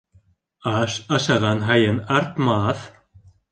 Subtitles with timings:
[0.71, 2.85] Аш ашаған һайын артмаҫ.